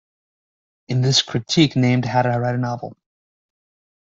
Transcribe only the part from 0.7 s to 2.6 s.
In this critique, named How to Write a